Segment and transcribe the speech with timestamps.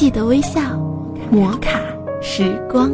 [0.00, 0.58] 记得微笑，
[1.30, 1.78] 摩卡
[2.22, 2.90] 时光。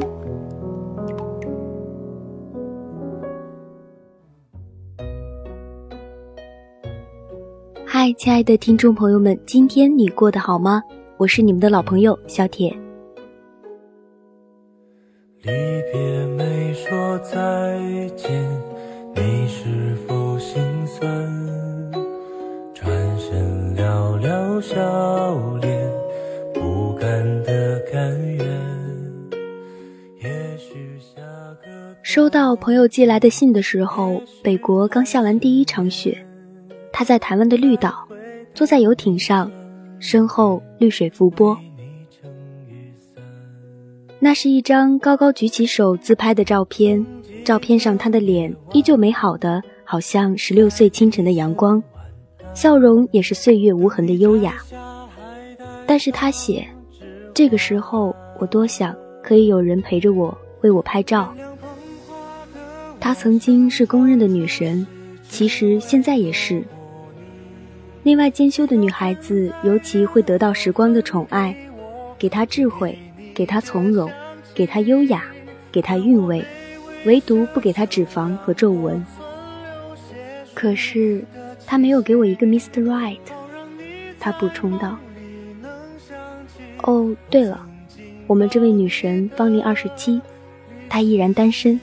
[7.86, 10.82] 嗨，亲爱的听众朋友们，今天你过得好吗？
[11.16, 12.76] 我是你们的老朋友小铁。
[15.42, 15.52] 离
[15.92, 17.78] 别没说再
[18.16, 18.44] 见，
[19.14, 21.06] 你是否心酸？
[22.74, 24.74] 转身寥寥笑
[32.16, 36.16] 收到朋友寄来的信的时候，北国刚下完第一场雪。
[36.90, 38.08] 他在台湾的绿岛，
[38.54, 39.52] 坐在游艇上，
[39.98, 41.54] 身后绿水浮波。
[44.18, 47.04] 那是一张高高举起手自拍的照片，
[47.44, 51.82] 照片上他的脸依旧美好的，好像十六岁清晨的阳光，
[52.54, 54.54] 笑容也是岁月无痕的优雅。
[55.86, 56.66] 但是他写，
[57.34, 61.30] 这个时候我多想可以有人陪着我，为我拍照。
[63.06, 64.84] 她曾经是公认的女神，
[65.28, 66.64] 其实现在也是。
[68.02, 71.56] 内外兼修的女孩子，尤其会得到时光的宠爱，
[72.18, 72.98] 给她智慧，
[73.32, 74.10] 给她从容，
[74.56, 75.22] 给她优雅，
[75.70, 76.44] 给她韵味，
[77.04, 79.06] 唯独不给她脂肪和皱纹。
[80.52, 81.24] 可是，
[81.64, 82.82] 他没有给我一个 Mr.
[82.82, 83.20] Right。
[84.18, 84.98] 他补充道
[86.82, 87.64] ：“哦，对了，
[88.26, 90.20] 我们这位女神芳龄二十七，
[90.88, 91.78] 她依然单身，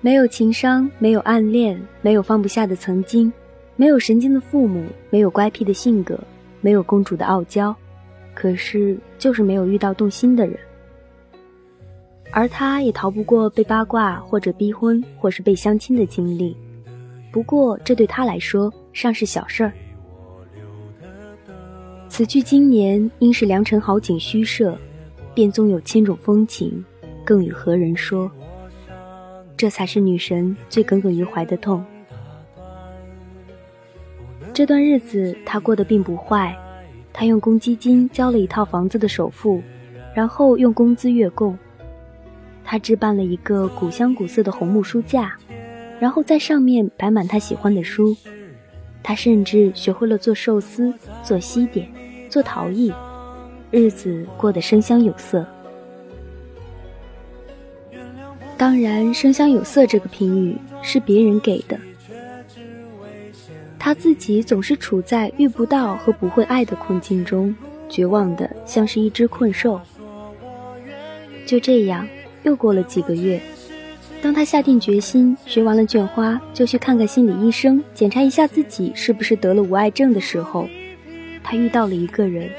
[0.00, 3.32] 没有情商，没有暗恋，没有放不下的曾经。”
[3.80, 6.18] 没有神经的父母，没有乖僻的性格，
[6.60, 7.72] 没有公主的傲娇，
[8.34, 10.58] 可是就是没有遇到动心的人。
[12.32, 16.56] 而他也逃不过被八卦或者逼婚或是被相亲的经历，
[17.30, 19.72] 不过这对他来说尚是小事儿。
[22.08, 24.76] 此去经年，应是良辰好景虚设，
[25.34, 26.84] 便纵有千种风情，
[27.24, 28.28] 更与何人说？
[29.58, 31.84] 这才是女神最耿耿于怀的痛。
[34.54, 36.56] 这段日子他过得并不坏，
[37.12, 39.60] 他用公积金交了一套房子的首付，
[40.14, 41.58] 然后用工资月供。
[42.64, 45.36] 他置办了一个古香古色的红木书架，
[45.98, 48.16] 然后在上面摆满他喜欢的书。
[49.02, 50.94] 他甚至学会了做寿司、
[51.24, 51.88] 做西点、
[52.28, 52.92] 做陶艺，
[53.72, 55.44] 日子过得生香有色。
[58.58, 61.78] 当然，“生香有色”这个评语是别人给的。
[63.78, 67.54] 他自己总是处在遇不到和不会爱的困境中，
[67.88, 69.80] 绝望的像是一只困兽。
[71.46, 72.06] 就这样，
[72.42, 73.40] 又过了几个月，
[74.20, 80.68] 当他下定决心学完了卷花就去看看心理医生，检查一下自己是不是得了无爱症的时候，
[81.44, 82.50] 他遇到了一个人。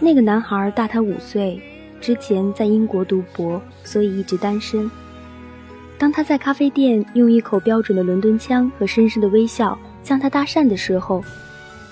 [0.00, 1.60] 那个男孩大他五岁，
[2.00, 4.90] 之前在英国读博，所以一直单身。
[5.98, 11.24] 当他在咖啡店用一口标准的伦敦腔和深深的微笑向他搭讪的时候，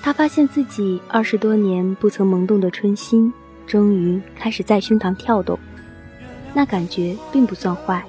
[0.00, 3.32] 他发现自己二十多年不曾萌动的春心，
[3.66, 5.58] 终于开始在胸膛跳动。
[6.54, 8.04] 那感觉并不算坏。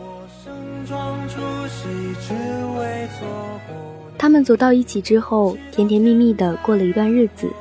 [4.18, 7.52] 他们走到一起之后，甜甜蜜蜜的过了一段日子，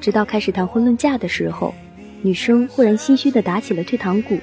[0.00, 1.74] 直到开始谈婚论嫁的时候，
[2.22, 4.36] 女生忽然心虚的打起了退堂鼓，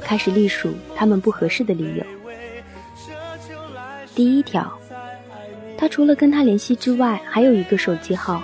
[0.00, 2.04] 开始隶属他们不合适的理由。
[4.14, 4.72] 第一条，
[5.76, 8.42] 他除了跟他联系之外，还有一个手机号，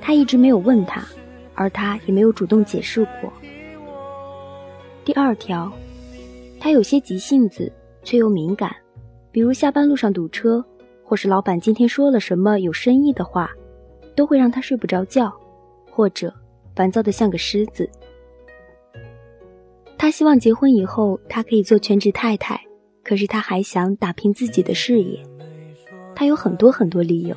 [0.00, 1.04] 他一直没有问他，
[1.54, 3.32] 而他也没有主动解释过。
[5.04, 5.70] 第二条，
[6.58, 7.72] 他有些急性子，
[8.02, 8.74] 却又敏感，
[9.30, 10.64] 比如下班路上堵车，
[11.04, 13.48] 或是老板今天说了什么有深意的话，
[14.16, 15.32] 都会让他睡不着觉，
[15.88, 16.34] 或者
[16.74, 17.88] 烦躁的像个狮子。
[19.96, 22.60] 他希望结婚以后，他可以做全职太太。
[23.02, 25.22] 可是他还想打拼自己的事业，
[26.16, 27.36] 他有很多很多理由。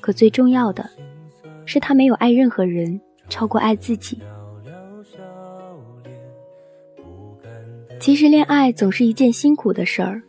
[0.00, 0.88] 可最重要的，
[1.64, 4.20] 是他没有爱任何人超过爱自己。
[7.98, 10.22] 其实恋爱总是一件辛苦的事儿，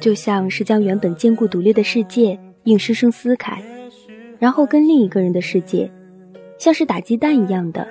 [0.00, 3.62] 就像是将原本坚固独立的世界硬生生撕开，
[4.38, 5.90] 然后跟另一个人的世界，
[6.58, 7.86] 像是打鸡蛋一样的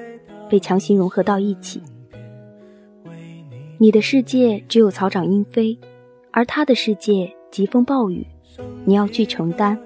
[0.50, 1.82] 被强行融合到一起。
[3.80, 5.78] 你的世界只有草长莺飞，
[6.32, 8.26] 而他的世界疾风暴雨，
[8.86, 9.78] 你要去承担。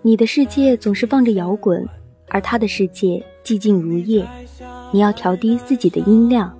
[0.00, 1.86] 你的世界总是放着摇滚，
[2.28, 4.26] 而他的世界寂静如夜，
[4.90, 6.56] 你要调低自己的音量。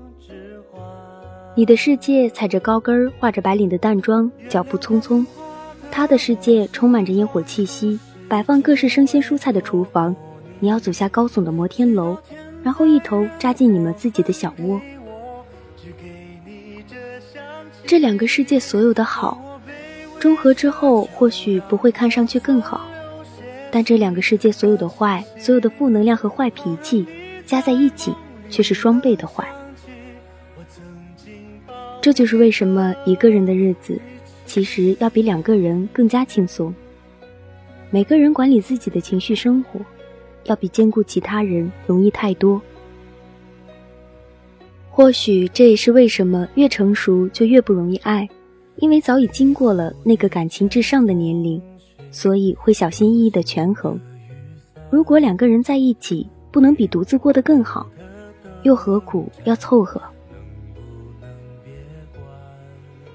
[1.54, 5.26] 你的世界踩着高跟儿，画着白领的淡妆，脚步匆匆；
[5.90, 7.98] 他的世界充满着烟火气息，
[8.32, 10.16] 摆放各式生鲜蔬菜的厨房，
[10.58, 12.16] 你要走下高耸的摩天楼，
[12.62, 14.80] 然后一头扎进你们自己的小窝。
[17.84, 19.60] 这两个世界所有的好，
[20.18, 22.88] 中和之后或许不会看上去更好，
[23.70, 27.06] 但这两个世界所有的坏，所有的负能量和坏脾气
[27.44, 28.14] 加在一起，
[28.48, 29.46] 却是双倍的坏。
[32.00, 34.00] 这就是为什么一个人的日子，
[34.46, 36.74] 其实要比两个人更加轻松。
[37.94, 39.78] 每个人管理自己的情绪生活，
[40.44, 42.58] 要比兼顾其他人容易太多。
[44.90, 48.26] 或许这也是为什么越成熟就越不容易爱，
[48.76, 51.60] 因为早已经过了那个感情至上的年龄，
[52.10, 54.00] 所以会小心翼翼的权衡。
[54.88, 57.86] 如果两个人在一起不能比独自过得更好，
[58.62, 60.00] 又何苦要凑合？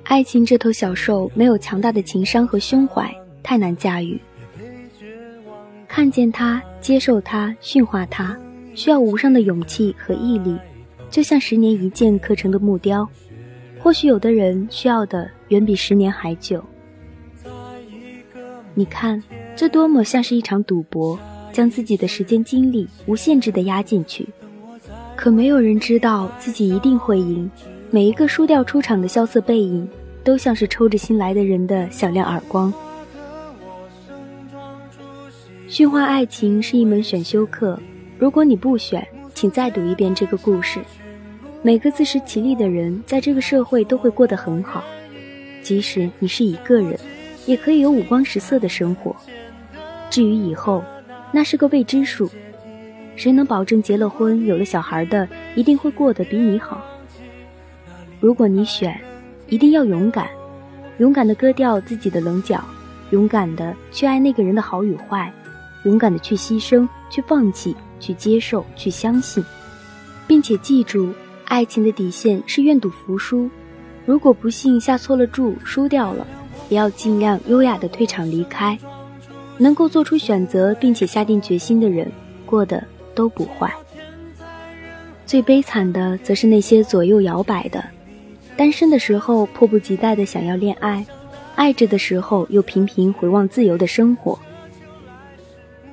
[0.04, 4.22] 爱情这头小兽没有强大的情商和胸怀，太难驾驭。
[5.98, 8.38] 看见他，接受他，驯化他，
[8.76, 10.56] 需要无上的勇气和毅力，
[11.10, 13.10] 就像十年一剑刻成的木雕。
[13.80, 16.64] 或许有的人需要的远比十年还久。
[18.76, 19.24] 你看，
[19.56, 21.18] 这多么像是一场赌博，
[21.52, 24.30] 将自己的时间精力无限制的压进去，
[25.16, 27.50] 可没有人知道自己一定会赢。
[27.90, 29.90] 每一个输掉出场的萧瑟背影，
[30.24, 32.72] 都像是抽着新来的人的响亮耳光。
[35.70, 37.78] 驯化爱情是一门选修课，
[38.18, 40.80] 如果你不选，请再读一遍这个故事。
[41.62, 44.82] 每个自食其力的人，在这个社会都会过得很好，
[45.62, 46.98] 即使你是一个人，
[47.46, 49.14] 也可以有五光十色的生活。
[50.10, 50.82] 至于以后，
[51.34, 52.32] 那是个未知数，
[53.18, 56.82] 谁能保证结了婚、有了小孩的一定会过得比你好？
[58.22, 58.98] 如果你选，
[59.50, 60.30] 一定要勇敢，
[61.00, 62.64] 勇敢的割掉自己的棱角，
[63.10, 65.32] 勇敢的去爱那个人的好与坏，
[65.88, 69.44] 勇敢的去牺牲、去放弃、去接受、去相信，
[70.28, 71.14] 并且记住，
[71.46, 73.50] 爱情的底线是愿赌服输。
[74.06, 76.28] 如果不幸下错了注，输掉了，
[76.68, 78.78] 也要尽量优雅的退场离开。
[79.58, 82.12] 能够做出选择并且下定决心的人，
[82.46, 82.84] 过得
[83.16, 83.74] 都不坏。
[85.26, 87.84] 最悲惨的，则是那些左右摇摆的。
[88.56, 91.06] 单身的时候迫不及待的想要恋爱，
[91.56, 94.38] 爱着的时候又频频回望自由的生活。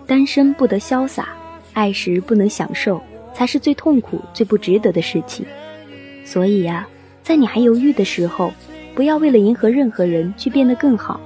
[0.06, 1.28] 单身不得潇洒，
[1.72, 3.02] 爱时不能享受，
[3.32, 5.44] 才是最痛苦、最不值得的事情。
[6.24, 6.86] 所以呀，
[7.22, 8.52] 在你还犹豫的时候，
[8.94, 11.20] 不要为了迎合任何人去变得更好，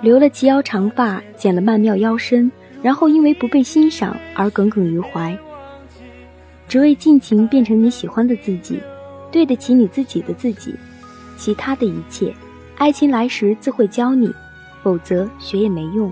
[0.00, 2.50] 留了齐腰长发，剪了曼妙腰身，
[2.82, 5.36] 然后因为不被欣赏而耿耿于怀，
[6.66, 8.80] 只为尽情变成你喜欢的自己。
[9.30, 10.74] 对得起你自己的自己，
[11.36, 12.32] 其他的一切，
[12.78, 14.32] 爱情来时自会教你，
[14.82, 16.10] 否则学也没用。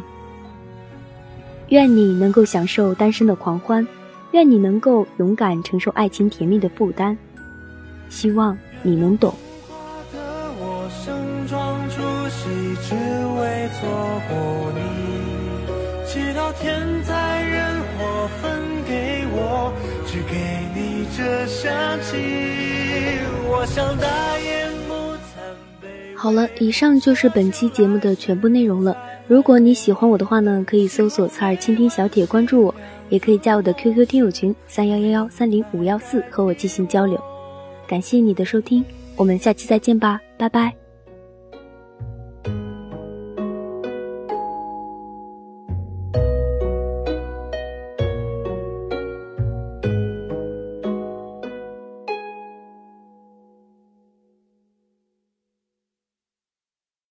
[1.69, 3.87] 愿你能够享受单身的狂欢，
[4.31, 7.17] 愿你能够勇敢承受爱情甜蜜的负担，
[8.09, 9.35] 希望你能懂。
[16.09, 19.73] 祈祷天灾人祸分给我，
[20.07, 20.35] 只给
[20.75, 21.67] 你这香
[22.01, 22.17] 气。
[23.49, 24.07] 我想大
[24.39, 24.56] 雁
[26.27, 28.97] 好了，以上就是本期节目的全部内容了。
[29.29, 32.75] 如果你喜欢我的话呢，可以搜索“侧耳倾听小铁”关注我，
[33.09, 37.17] 也可以加我的 QQ 听友群三幺幺幺三零五幺四和我进行交流。
[37.87, 38.85] 感谢你的收听，
[39.15, 40.86] 我们下期再见吧，拜拜。